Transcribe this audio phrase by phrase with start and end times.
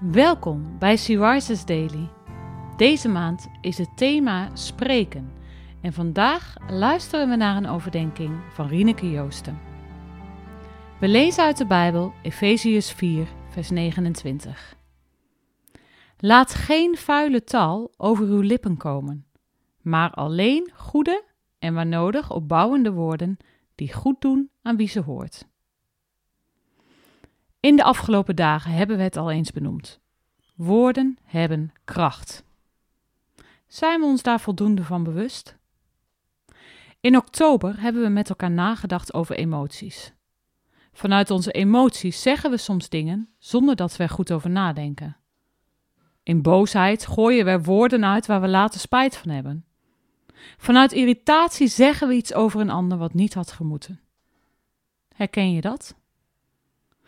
[0.00, 2.08] Welkom bij Syriza's Daily.
[2.76, 5.32] Deze maand is het thema spreken
[5.82, 9.58] en vandaag luisteren we naar een overdenking van Rieneke Joosten.
[11.00, 14.76] We lezen uit de Bijbel Efeziërs 4, vers 29.
[16.18, 19.26] Laat geen vuile taal over uw lippen komen,
[19.80, 21.24] maar alleen goede
[21.58, 23.36] en waar nodig opbouwende woorden
[23.74, 25.46] die goed doen aan wie ze hoort.
[27.60, 30.00] In de afgelopen dagen hebben we het al eens benoemd.
[30.54, 32.44] Woorden hebben kracht.
[33.66, 35.56] Zijn we ons daar voldoende van bewust?
[37.00, 40.12] In oktober hebben we met elkaar nagedacht over emoties.
[40.92, 45.16] Vanuit onze emoties zeggen we soms dingen zonder dat we er goed over nadenken.
[46.22, 49.64] In boosheid gooien we woorden uit waar we later spijt van hebben.
[50.56, 54.00] Vanuit irritatie zeggen we iets over een ander wat niet had gemoeten.
[55.14, 55.97] Herken je dat?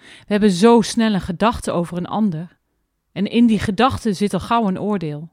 [0.00, 2.58] We hebben zo snel een gedachte over een ander.
[3.12, 5.28] En in die gedachte zit al gauw een oordeel.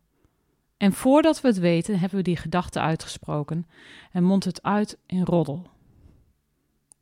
[0.78, 3.68] En voordat we het weten, hebben we die gedachte uitgesproken
[4.12, 5.70] en mondt het uit in roddel.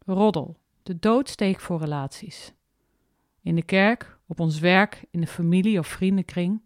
[0.05, 2.53] Roddel, de doodsteek voor relaties.
[3.41, 6.61] In de kerk, op ons werk, in de familie of vriendenkring.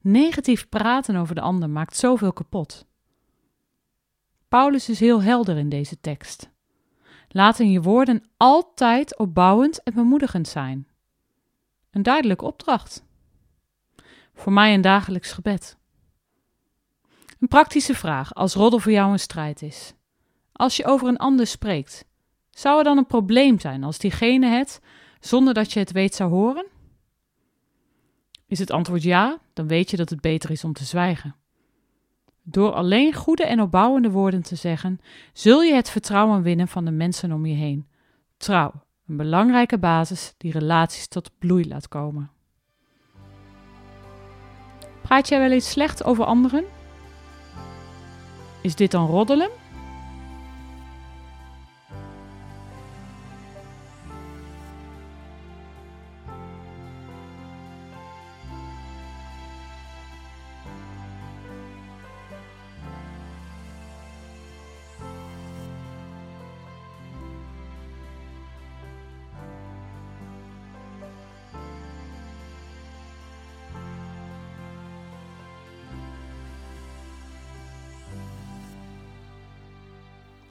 [0.00, 2.86] Negatief praten over de ander maakt zoveel kapot.
[4.48, 6.50] Paulus is heel helder in deze tekst.
[7.36, 10.88] Laten je woorden altijd opbouwend en bemoedigend zijn.
[11.90, 13.04] Een duidelijke opdracht.
[14.34, 15.76] Voor mij een dagelijks gebed.
[17.40, 19.94] Een praktische vraag als roddel voor jou een strijd is.
[20.52, 22.04] Als je over een ander spreekt,
[22.50, 24.80] zou er dan een probleem zijn als diegene het,
[25.20, 26.66] zonder dat je het weet, zou horen?
[28.46, 31.36] Is het antwoord ja, dan weet je dat het beter is om te zwijgen.
[32.46, 35.00] Door alleen goede en opbouwende woorden te zeggen,
[35.32, 37.86] zul je het vertrouwen winnen van de mensen om je heen.
[38.36, 38.72] Trouw,
[39.06, 42.30] een belangrijke basis die relaties tot bloei laat komen.
[45.02, 46.64] Praat jij wel eens slecht over anderen?
[48.60, 49.50] Is dit dan roddelen?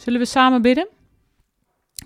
[0.03, 0.88] Zullen we samen bidden?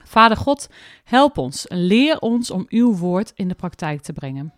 [0.03, 0.69] Vader God,
[1.03, 4.53] help ons en leer ons om uw woord in de praktijk te brengen.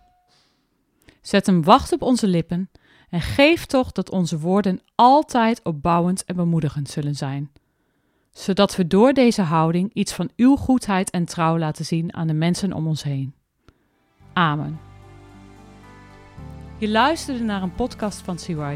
[1.22, 2.70] Zet hem wacht op onze lippen
[3.10, 7.52] en geef toch dat onze woorden altijd opbouwend en bemoedigend zullen zijn,
[8.32, 12.34] zodat we door deze houding iets van uw goedheid en trouw laten zien aan de
[12.34, 13.34] mensen om ons heen.
[14.34, 14.80] Amen.
[16.78, 18.76] Je luisterde naar een podcast van Sea.